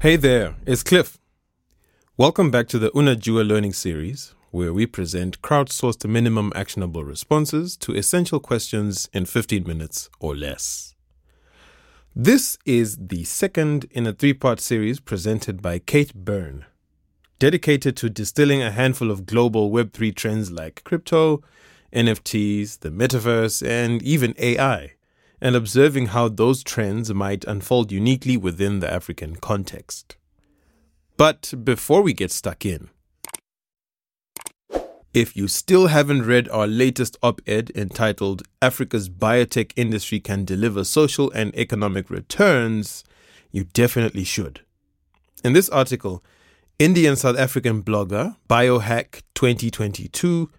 [0.00, 1.18] Hey there, it's Cliff.
[2.16, 7.96] Welcome back to the Unajua Learning Series, where we present crowdsourced minimum actionable responses to
[7.96, 10.94] essential questions in 15 minutes or less.
[12.14, 16.64] This is the second in a three part series presented by Kate Byrne,
[17.40, 21.42] dedicated to distilling a handful of global Web3 trends like crypto,
[21.92, 24.92] NFTs, the metaverse, and even AI,
[25.40, 30.16] and observing how those trends might unfold uniquely within the African context.
[31.16, 32.90] But before we get stuck in,
[35.14, 40.84] if you still haven't read our latest op ed entitled Africa's Biotech Industry Can Deliver
[40.84, 43.04] Social and Economic Returns,
[43.50, 44.60] you definitely should.
[45.42, 46.22] In this article,
[46.78, 50.50] Indian South African blogger, Biohack 2022,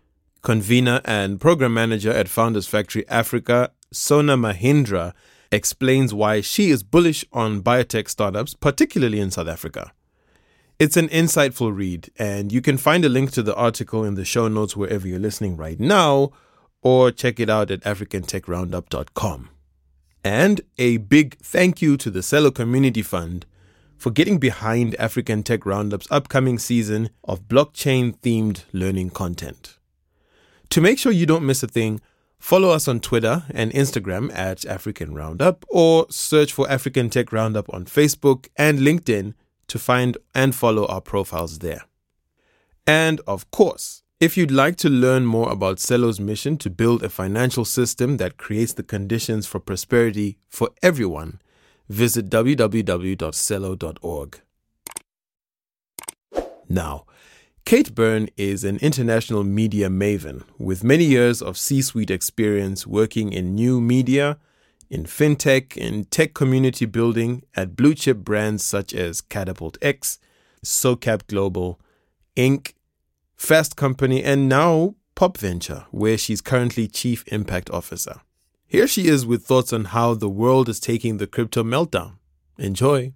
[0.41, 5.13] convener and program manager at Founders Factory Africa, Sona Mahindra,
[5.51, 9.91] explains why she is bullish on biotech startups, particularly in South Africa.
[10.77, 14.23] It's an insightful read, and you can find a link to the article in the
[14.23, 16.31] show notes wherever you're listening right now,
[16.81, 19.49] or check it out at africantechroundup.com.
[20.23, 23.45] And a big thank you to the Celo Community Fund
[23.97, 29.77] for getting behind African Tech Roundup's upcoming season of blockchain themed learning content.
[30.69, 31.99] To make sure you don't miss a thing,
[32.39, 37.71] follow us on Twitter and Instagram at African Roundup or search for African Tech Roundup
[37.73, 39.33] on Facebook and LinkedIn
[39.67, 41.83] to find and follow our profiles there.
[42.87, 47.09] And of course, if you'd like to learn more about Celo's mission to build a
[47.09, 51.39] financial system that creates the conditions for prosperity for everyone,
[51.87, 53.21] visit www.celo.org.
[56.67, 57.05] Now,
[57.65, 63.31] Kate Byrne is an international media maven with many years of C suite experience working
[63.31, 64.37] in new media
[64.89, 70.19] in fintech and tech community building at blue chip brands such as Catapult X,
[70.65, 71.79] SoCap Global,
[72.35, 72.73] Inc.,
[73.35, 78.21] Fast Company, and now Pop Venture, where she's currently Chief Impact Officer.
[78.65, 82.13] Here she is with thoughts on how the world is taking the crypto meltdown.
[82.57, 83.13] Enjoy.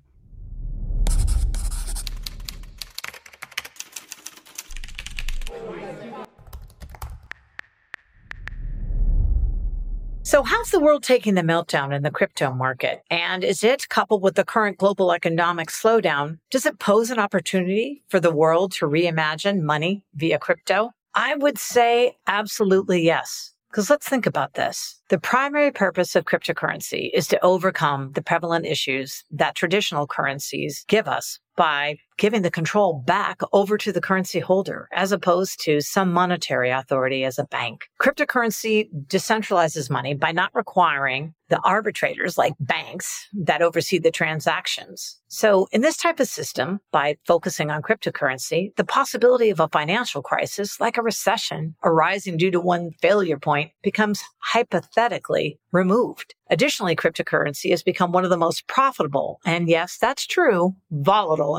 [10.45, 13.01] How's the world taking the meltdown in the crypto market?
[13.09, 18.03] And is it, coupled with the current global economic slowdown, does it pose an opportunity
[18.09, 20.91] for the world to reimagine money via crypto?
[21.15, 23.53] I would say absolutely yes.
[23.71, 25.01] Because let's think about this.
[25.09, 31.07] The primary purpose of cryptocurrency is to overcome the prevalent issues that traditional currencies give
[31.07, 36.11] us by giving the control back over to the currency holder as opposed to some
[36.11, 37.85] monetary authority as a bank.
[38.01, 45.19] Cryptocurrency decentralizes money by not requiring the arbitrators like banks that oversee the transactions.
[45.27, 50.21] So in this type of system, by focusing on cryptocurrency, the possibility of a financial
[50.21, 56.33] crisis like a recession arising due to one failure point becomes hypothetically removed.
[56.49, 61.57] Additionally, cryptocurrency has become one of the most profitable, and yes, that's true, volatile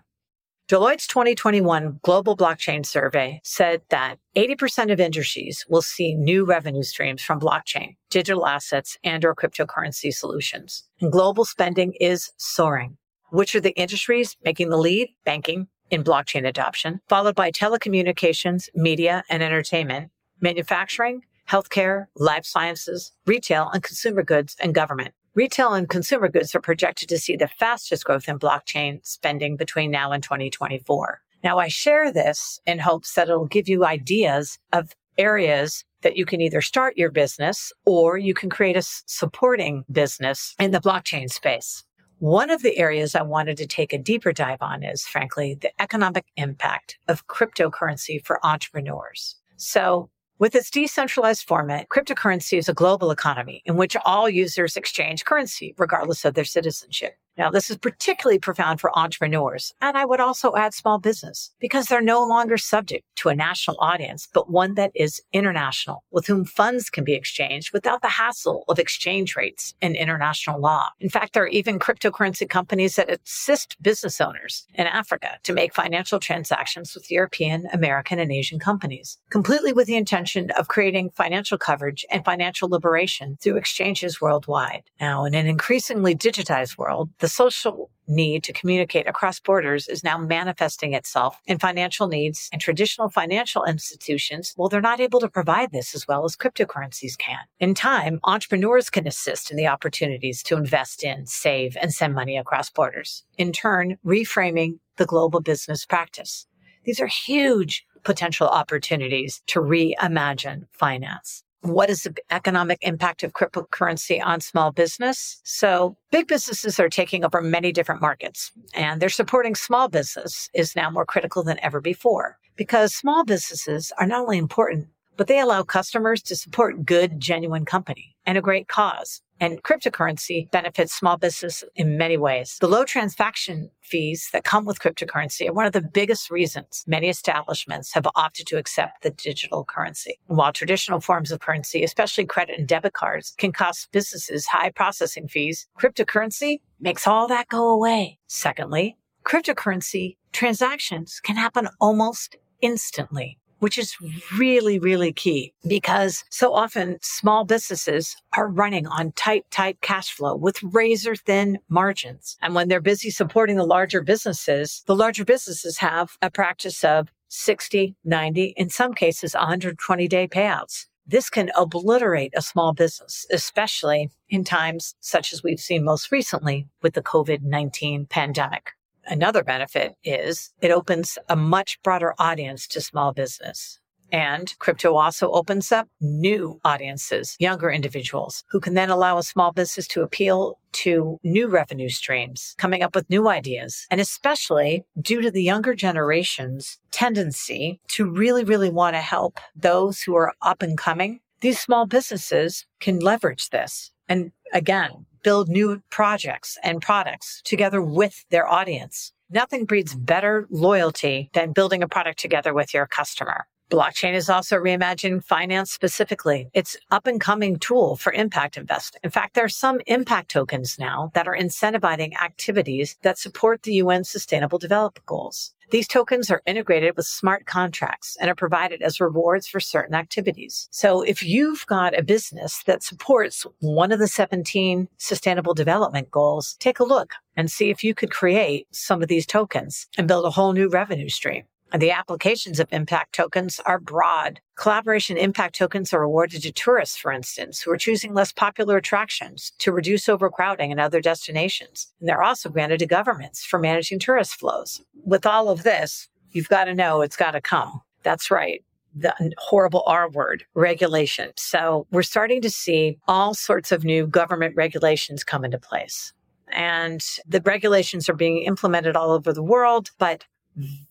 [0.66, 7.22] Deloitte's 2021 Global Blockchain Survey said that 80% of industries will see new revenue streams
[7.22, 10.82] from blockchain, digital assets, and or cryptocurrency solutions.
[11.00, 12.98] And global spending is soaring
[13.30, 15.08] which are the industries making the lead?
[15.24, 23.70] Banking in blockchain adoption, followed by telecommunications, media and entertainment, manufacturing, healthcare, life sciences, retail
[23.72, 25.14] and consumer goods, and government.
[25.34, 29.90] Retail and consumer goods are projected to see the fastest growth in blockchain spending between
[29.90, 31.22] now and 2024.
[31.44, 36.24] Now, I share this in hopes that it'll give you ideas of areas that you
[36.24, 41.30] can either start your business or you can create a supporting business in the blockchain
[41.30, 41.84] space.
[42.20, 45.70] One of the areas I wanted to take a deeper dive on is, frankly, the
[45.80, 49.36] economic impact of cryptocurrency for entrepreneurs.
[49.56, 50.10] So
[50.40, 55.76] with its decentralized format, cryptocurrency is a global economy in which all users exchange currency,
[55.78, 57.14] regardless of their citizenship.
[57.38, 61.86] Now, this is particularly profound for entrepreneurs, and I would also add small business, because
[61.86, 66.44] they're no longer subject to a national audience, but one that is international, with whom
[66.44, 70.88] funds can be exchanged without the hassle of exchange rates and international law.
[70.98, 75.72] In fact, there are even cryptocurrency companies that assist business owners in Africa to make
[75.72, 81.56] financial transactions with European, American, and Asian companies, completely with the intention of creating financial
[81.56, 84.82] coverage and financial liberation through exchanges worldwide.
[85.00, 90.02] Now, in an increasingly digitized world, the the social need to communicate across borders is
[90.02, 94.54] now manifesting itself in financial needs and traditional financial institutions.
[94.56, 97.40] Well, they're not able to provide this as well as cryptocurrencies can.
[97.60, 102.38] In time, entrepreneurs can assist in the opportunities to invest in, save, and send money
[102.38, 106.46] across borders, in turn, reframing the global business practice.
[106.84, 114.24] These are huge potential opportunities to reimagine finance what is the economic impact of cryptocurrency
[114.24, 115.40] on small business?
[115.44, 120.76] So big businesses are taking over many different markets and they're supporting small business is
[120.76, 124.88] now more critical than ever before because small businesses are not only important,
[125.18, 129.20] but they allow customers to support good, genuine company and a great cause.
[129.40, 132.56] And cryptocurrency benefits small business in many ways.
[132.60, 137.08] The low transaction fees that come with cryptocurrency are one of the biggest reasons many
[137.08, 140.18] establishments have opted to accept the digital currency.
[140.26, 145.28] while traditional forms of currency, especially credit and debit cards, can cost businesses high processing
[145.28, 148.18] fees, cryptocurrency makes all that go away.
[148.28, 153.96] Secondly, cryptocurrency transactions can happen almost instantly which is
[154.36, 160.36] really, really key because so often small businesses are running on tight, tight cash flow
[160.36, 162.36] with razor thin margins.
[162.42, 167.08] And when they're busy supporting the larger businesses, the larger businesses have a practice of
[167.28, 170.86] 60, 90, in some cases, 120 day payouts.
[171.06, 176.68] This can obliterate a small business, especially in times such as we've seen most recently
[176.82, 178.72] with the COVID-19 pandemic.
[179.08, 183.80] Another benefit is it opens a much broader audience to small business.
[184.10, 189.52] And crypto also opens up new audiences, younger individuals who can then allow a small
[189.52, 193.86] business to appeal to new revenue streams, coming up with new ideas.
[193.90, 200.00] And especially due to the younger generation's tendency to really, really want to help those
[200.00, 201.20] who are up and coming.
[201.40, 203.92] These small businesses can leverage this.
[204.08, 209.12] And again, build new projects and products together with their audience.
[209.30, 213.46] Nothing breeds better loyalty than building a product together with your customer.
[213.70, 216.48] Blockchain is also reimagining finance specifically.
[216.54, 219.00] It's up and coming tool for impact investing.
[219.04, 223.74] In fact, there are some impact tokens now that are incentivizing activities that support the
[223.74, 225.52] UN sustainable development goals.
[225.70, 230.66] These tokens are integrated with smart contracts and are provided as rewards for certain activities.
[230.70, 236.56] So if you've got a business that supports one of the 17 sustainable development goals,
[236.58, 240.24] take a look and see if you could create some of these tokens and build
[240.24, 241.44] a whole new revenue stream.
[241.76, 244.40] The applications of impact tokens are broad.
[244.56, 249.52] Collaboration impact tokens are awarded to tourists, for instance, who are choosing less popular attractions
[249.58, 251.92] to reduce overcrowding in other destinations.
[252.00, 254.80] And they're also granted to governments for managing tourist flows.
[255.04, 257.82] With all of this, you've got to know it's got to come.
[258.02, 258.64] That's right.
[258.94, 261.32] The horrible R word, regulation.
[261.36, 266.14] So we're starting to see all sorts of new government regulations come into place.
[266.50, 270.24] And the regulations are being implemented all over the world, but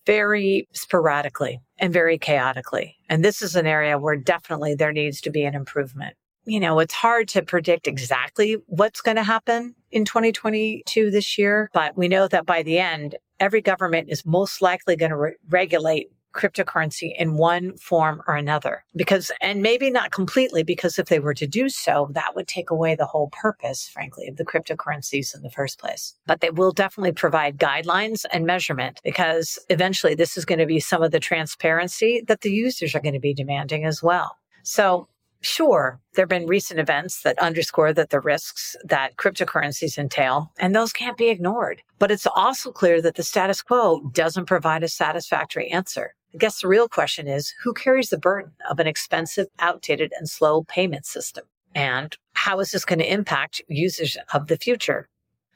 [0.06, 2.96] very sporadically and very chaotically.
[3.10, 6.16] And this is an area where definitely there needs to be an improvement.
[6.46, 11.70] You know, it's hard to predict exactly what's going to happen in 2022 this year,
[11.74, 15.36] but we know that by the end, every government is most likely going to re-
[15.50, 18.86] regulate cryptocurrency in one form or another.
[18.96, 22.70] Because, and maybe not completely, because if they were to do so, that would take
[22.70, 26.16] away the whole purpose, frankly, of the cryptocurrencies in the first place.
[26.26, 30.80] But they will definitely provide guidelines and measurement because eventually this is going to be
[30.80, 34.38] some of the transparency that the users are going to be demanding as well.
[34.64, 35.08] So
[35.42, 40.76] Sure, there have been recent events that underscore that the risks that cryptocurrencies entail, and
[40.76, 41.82] those can't be ignored.
[42.00, 46.16] But it's also clear that the status quo doesn't provide a satisfactory answer.
[46.34, 50.30] I guess the real question is who carries the burden of an expensive, outdated, and
[50.30, 51.46] slow payment system?
[51.74, 55.08] And how is this going to impact users of the future?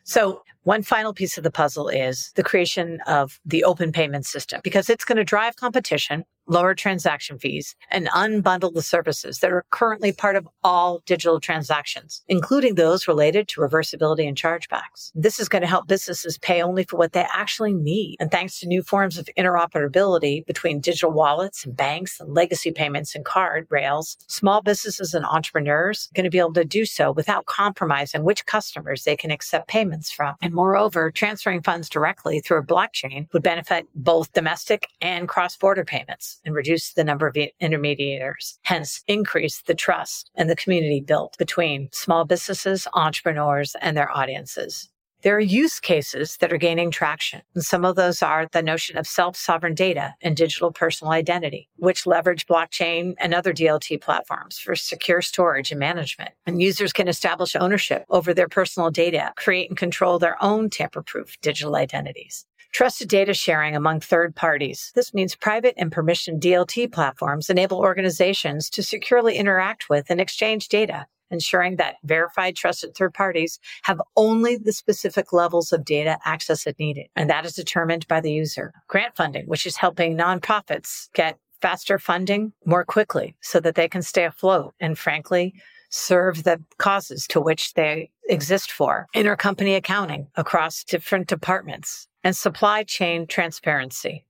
[0.03, 4.61] So one final piece of the puzzle is the creation of the open payment system
[4.63, 9.65] because it's going to drive competition lower transaction fees, and unbundle the services that are
[9.71, 15.11] currently part of all digital transactions, including those related to reversibility and chargebacks.
[15.15, 18.17] This is going to help businesses pay only for what they actually need.
[18.19, 23.15] And thanks to new forms of interoperability between digital wallets and banks and legacy payments
[23.15, 27.11] and card rails, small businesses and entrepreneurs are going to be able to do so
[27.11, 30.35] without compromising which customers they can accept payments from.
[30.41, 36.30] And moreover, transferring funds directly through a blockchain would benefit both domestic and cross-border payments
[36.45, 41.89] and reduce the number of intermediators, hence increase the trust and the community built between
[41.91, 44.89] small businesses, entrepreneurs, and their audiences.
[45.23, 47.43] There are use cases that are gaining traction.
[47.53, 52.07] And some of those are the notion of self-sovereign data and digital personal identity, which
[52.07, 56.31] leverage blockchain and other DLT platforms for secure storage and management.
[56.47, 61.39] And users can establish ownership over their personal data, create and control their own tamper-proof
[61.41, 62.47] digital identities.
[62.71, 64.91] Trusted data sharing among third parties.
[64.95, 70.69] This means private and permissioned DLT platforms enable organizations to securely interact with and exchange
[70.69, 76.65] data, ensuring that verified trusted third parties have only the specific levels of data access
[76.65, 77.07] it needed.
[77.15, 78.71] And that is determined by the user.
[78.87, 84.01] Grant funding, which is helping nonprofits get faster funding more quickly so that they can
[84.01, 85.53] stay afloat and frankly,
[85.91, 89.07] serve the causes to which they exist for.
[89.15, 94.25] Intercompany accounting across different departments and supply chain transparency.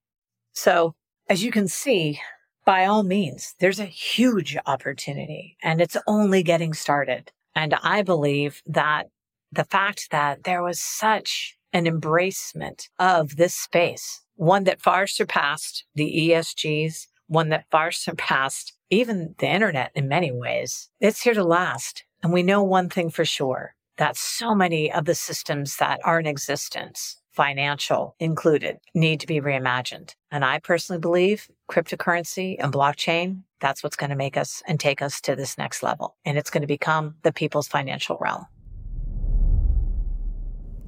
[0.53, 0.95] So
[1.29, 2.19] as you can see,
[2.65, 7.31] by all means, there's a huge opportunity and it's only getting started.
[7.55, 9.07] And I believe that
[9.51, 15.85] the fact that there was such an embracement of this space, one that far surpassed
[15.95, 21.43] the ESGs, one that far surpassed even the internet in many ways, it's here to
[21.43, 22.03] last.
[22.21, 26.19] And we know one thing for sure that so many of the systems that are
[26.19, 30.15] in existence financial included, need to be reimagined.
[30.31, 35.01] And I personally believe cryptocurrency and blockchain, that's what's going to make us and take
[35.01, 36.17] us to this next level.
[36.25, 38.45] And it's going to become the people's financial realm.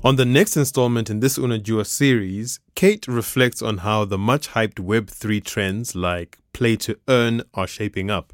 [0.04, 4.76] On the next installment in this Unajua series, Kate reflects on how the much hyped
[4.76, 8.34] Web3 trends like play to earn are shaping up.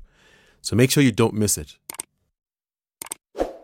[0.61, 1.77] So make sure you don't miss it.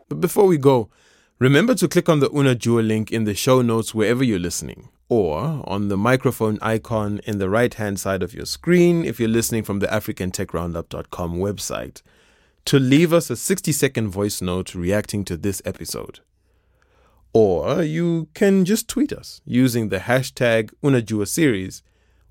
[0.08, 0.90] But before we go,
[1.38, 5.62] Remember to click on the Unajua link in the show notes wherever you're listening, or
[5.66, 9.62] on the microphone icon in the right hand side of your screen if you're listening
[9.62, 12.02] from the AfricanTechRoundup.com website,
[12.64, 16.22] to leave us a 60 second voice note reacting to this episode.
[17.36, 21.84] Or you can just tweet us using the hashtag Unajua series,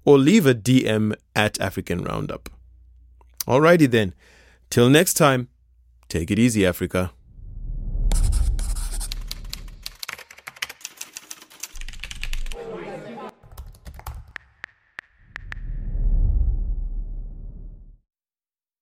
[0.07, 2.49] or leave a DM at African Roundup.
[3.47, 4.15] Alrighty then,
[4.71, 5.49] till next time,
[6.09, 7.13] take it easy, Africa.